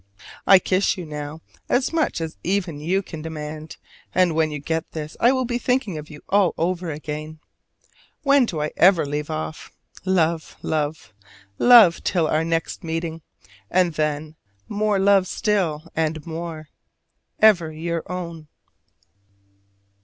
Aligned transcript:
I 0.47 0.57
kiss 0.57 0.97
you 0.97 1.05
now, 1.05 1.41
as 1.69 1.93
much 1.93 2.21
as 2.21 2.35
even 2.43 2.79
you 2.79 3.03
can 3.03 3.21
demand; 3.21 3.77
and 4.15 4.33
when 4.33 4.49
you 4.49 4.57
get 4.57 4.93
this 4.93 5.15
I 5.19 5.31
will 5.31 5.45
be 5.45 5.59
thinking 5.59 5.99
of 5.99 6.09
you 6.09 6.21
all 6.29 6.55
over 6.57 6.89
again. 6.89 7.37
When 8.23 8.47
do 8.47 8.61
I 8.63 8.71
ever 8.77 9.05
leave 9.05 9.29
off? 9.29 9.71
Love, 10.03 10.55
love, 10.63 11.13
love 11.59 12.03
till 12.03 12.25
our 12.25 12.43
next 12.43 12.83
meeting, 12.83 13.21
and 13.69 13.93
then 13.93 14.37
more 14.67 14.97
love 14.97 15.27
still, 15.27 15.83
and 15.95 16.25
more! 16.25 16.69
Ever 17.39 17.71
your 17.71 18.01
own. 18.11 18.47